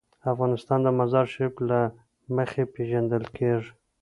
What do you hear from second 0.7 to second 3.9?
د مزارشریف له مخې پېژندل کېږي.